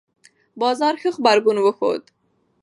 [0.61, 2.03] بازار ښه غبرګون وښود.